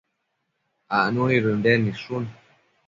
[0.97, 2.23] acnu nid Ënden nidshun